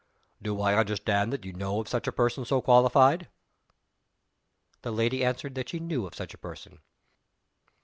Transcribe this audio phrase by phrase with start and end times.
[0.41, 3.27] Do I understand that you know of such a person so qualified?"
[4.81, 6.79] The lady answered that she knew of such a person.